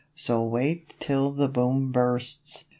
So 0.15 0.41
wait 0.43 0.95
till 0.99 1.29
the 1.29 1.47
Boom 1.47 1.91
bursts! 1.91 2.65